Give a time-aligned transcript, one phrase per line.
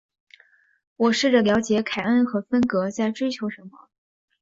[0.95, 3.87] 我试着了解凯恩和芬格在追求什么。